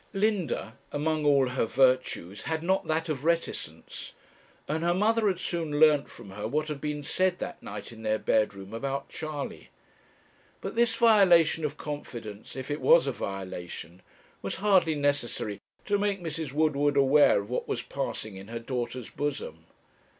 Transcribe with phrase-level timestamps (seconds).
[0.13, 4.13] Linda, among all her virtues, had not that of reticence,
[4.67, 8.01] and her mother had soon learnt from her what had been said that night in
[8.01, 9.69] their bedroom about Charley.
[10.59, 14.01] But this violation of confidence, if it was a violation,
[14.41, 16.51] was hardly necessary to make Mrs.
[16.51, 19.65] Woodward aware of what was passing in her daughter's bosom.